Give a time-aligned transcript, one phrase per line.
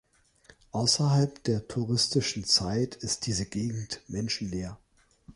[0.71, 4.79] Außerhalb der touristischen Zeit ist diese Gegend menschenleer.